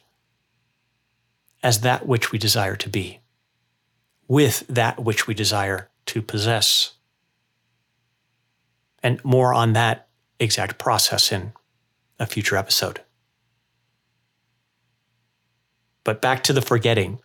as 1.63 1.81
that 1.81 2.05
which 2.05 2.31
we 2.31 2.37
desire 2.37 2.75
to 2.75 2.89
be, 2.89 3.21
with 4.27 4.65
that 4.67 4.99
which 4.99 5.27
we 5.27 5.33
desire 5.33 5.89
to 6.07 6.21
possess. 6.21 6.93
And 9.01 9.23
more 9.23 9.53
on 9.53 9.73
that 9.73 10.07
exact 10.39 10.77
process 10.77 11.31
in 11.31 11.53
a 12.19 12.25
future 12.25 12.57
episode. 12.57 13.01
But 16.03 16.21
back 16.21 16.43
to 16.43 16.53
the 16.53 16.61
forgetting 16.61 17.19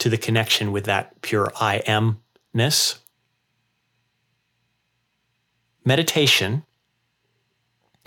to 0.00 0.08
the 0.08 0.18
connection 0.18 0.72
with 0.72 0.84
that 0.84 1.20
pure 1.22 1.52
I 1.60 1.82
amness. 1.86 2.98
Meditation 5.84 6.64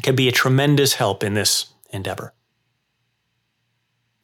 can 0.01 0.15
be 0.15 0.27
a 0.27 0.31
tremendous 0.31 0.95
help 0.95 1.23
in 1.23 1.35
this 1.35 1.67
endeavor. 1.91 2.33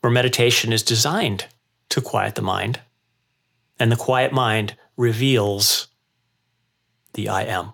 For 0.02 0.10
meditation 0.10 0.74
is 0.74 0.84
designed 0.84 1.46
to 1.90 2.02
quiet 2.02 2.36
the 2.36 2.42
mind, 2.42 2.82
and 3.80 3.92
the 3.92 3.96
quiet 3.96 4.34
mind 4.34 4.76
reveals 4.98 5.88
the 7.14 7.30
I 7.30 7.44
am. 7.44 7.74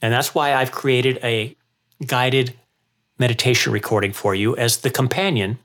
And 0.00 0.12
that's 0.12 0.34
why 0.34 0.54
I've 0.54 0.70
created 0.70 1.18
a 1.22 1.56
guided 2.06 2.54
meditation 3.18 3.72
recording 3.72 4.12
for 4.12 4.34
you 4.34 4.56
as 4.56 4.78
the 4.78 4.90
companion 4.90 5.58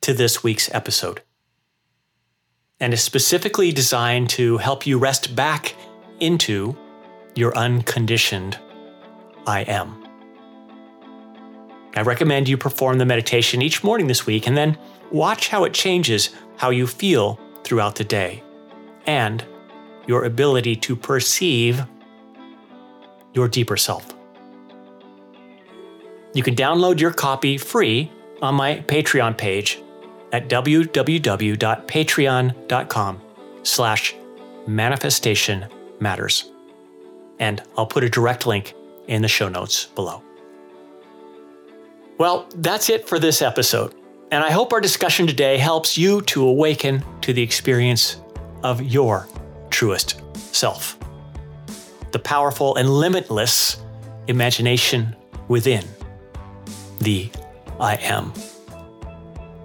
to 0.00 0.14
this 0.14 0.42
week's 0.42 0.72
episode 0.74 1.20
and 2.82 2.92
is 2.92 3.02
specifically 3.02 3.70
designed 3.70 4.28
to 4.28 4.58
help 4.58 4.86
you 4.86 4.98
rest 4.98 5.36
back 5.36 5.76
into 6.18 6.76
your 7.36 7.56
unconditioned 7.56 8.58
I 9.46 9.60
am. 9.62 10.04
I 11.94 12.02
recommend 12.02 12.48
you 12.48 12.56
perform 12.56 12.98
the 12.98 13.06
meditation 13.06 13.62
each 13.62 13.84
morning 13.84 14.08
this 14.08 14.26
week 14.26 14.46
and 14.48 14.56
then 14.56 14.76
watch 15.10 15.48
how 15.48 15.64
it 15.64 15.72
changes 15.72 16.30
how 16.56 16.70
you 16.70 16.86
feel 16.86 17.38
throughout 17.64 17.94
the 17.94 18.04
day. 18.04 18.42
and 19.06 19.44
your 20.06 20.24
ability 20.24 20.76
to 20.76 20.96
perceive 20.96 21.84
your 23.34 23.48
deeper 23.48 23.76
self. 23.76 24.14
You 26.34 26.42
can 26.42 26.54
download 26.54 27.00
your 27.00 27.12
copy 27.12 27.58
free 27.58 28.10
on 28.40 28.54
my 28.54 28.80
Patreon 28.86 29.36
page 29.36 29.81
at 30.32 30.48
www.patreon.com 30.48 33.20
slash 33.62 34.14
manifestation 34.66 35.66
matters. 36.00 36.50
And 37.38 37.62
I'll 37.76 37.86
put 37.86 38.02
a 38.04 38.08
direct 38.08 38.46
link 38.46 38.74
in 39.08 39.20
the 39.22 39.28
show 39.28 39.48
notes 39.48 39.86
below. 39.86 40.22
Well, 42.18 42.46
that's 42.56 42.88
it 42.88 43.08
for 43.08 43.18
this 43.18 43.42
episode. 43.42 43.94
And 44.30 44.44
I 44.44 44.50
hope 44.50 44.72
our 44.72 44.80
discussion 44.80 45.26
today 45.26 45.58
helps 45.58 45.98
you 45.98 46.22
to 46.22 46.46
awaken 46.46 47.04
to 47.22 47.32
the 47.32 47.42
experience 47.42 48.20
of 48.62 48.80
your 48.80 49.28
truest 49.70 50.22
self. 50.34 50.96
The 52.12 52.18
powerful 52.18 52.76
and 52.76 52.88
limitless 52.88 53.78
imagination 54.28 55.16
within 55.48 55.84
the 57.00 57.30
I 57.80 57.96
am. 57.96 58.32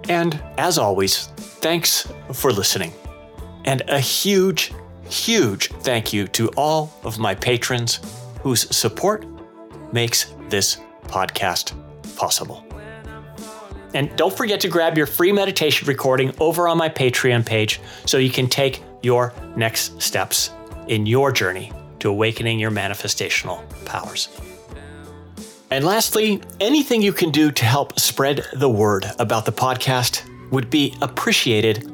And 0.08 0.40
as 0.56 0.78
always, 0.78 1.26
thanks 1.36 2.10
for 2.32 2.52
listening. 2.52 2.92
And 3.64 3.82
a 3.88 4.00
huge, 4.00 4.72
huge 5.08 5.68
thank 5.68 6.12
you 6.12 6.26
to 6.28 6.48
all 6.56 6.92
of 7.04 7.18
my 7.18 7.34
patrons 7.34 8.00
whose 8.42 8.74
support 8.74 9.26
makes 9.92 10.34
this 10.48 10.78
podcast 11.04 11.72
possible. 12.16 12.64
And 13.94 14.14
don't 14.16 14.36
forget 14.36 14.60
to 14.60 14.68
grab 14.68 14.96
your 14.96 15.06
free 15.06 15.32
meditation 15.32 15.88
recording 15.88 16.34
over 16.40 16.68
on 16.68 16.76
my 16.76 16.88
Patreon 16.88 17.44
page 17.44 17.80
so 18.06 18.18
you 18.18 18.30
can 18.30 18.46
take 18.46 18.82
your 19.02 19.32
next 19.56 20.00
steps 20.00 20.50
in 20.88 21.06
your 21.06 21.32
journey 21.32 21.72
to 22.00 22.08
awakening 22.08 22.58
your 22.58 22.70
manifestational 22.70 23.62
powers. 23.84 24.28
And 25.70 25.84
lastly, 25.84 26.40
anything 26.60 27.02
you 27.02 27.12
can 27.12 27.30
do 27.30 27.50
to 27.50 27.64
help 27.64 27.98
spread 28.00 28.46
the 28.54 28.68
word 28.68 29.06
about 29.18 29.44
the 29.44 29.52
podcast 29.52 30.22
would 30.50 30.70
be 30.70 30.94
appreciated 31.02 31.86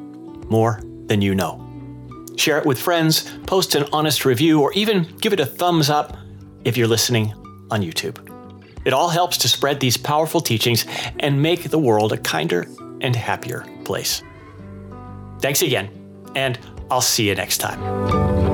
more 0.49 0.81
than 1.07 1.21
you 1.21 1.35
know. 1.35 1.61
Share 2.37 2.57
it 2.57 2.65
with 2.65 2.79
friends, 2.79 3.29
post 3.47 3.75
an 3.75 3.85
honest 3.91 4.25
review, 4.25 4.61
or 4.61 4.71
even 4.73 5.03
give 5.19 5.33
it 5.33 5.39
a 5.39 5.45
thumbs 5.45 5.89
up 5.89 6.17
if 6.63 6.77
you're 6.77 6.87
listening 6.87 7.33
on 7.71 7.81
YouTube. 7.81 8.31
It 8.85 8.93
all 8.93 9.09
helps 9.09 9.37
to 9.39 9.49
spread 9.49 9.79
these 9.79 9.97
powerful 9.97 10.41
teachings 10.41 10.85
and 11.19 11.41
make 11.41 11.63
the 11.63 11.79
world 11.79 12.13
a 12.13 12.17
kinder 12.17 12.67
and 13.01 13.15
happier 13.15 13.65
place. 13.83 14.21
Thanks 15.39 15.61
again, 15.61 15.89
and 16.35 16.59
I'll 16.89 17.01
see 17.01 17.27
you 17.27 17.35
next 17.35 17.57
time. 17.57 18.44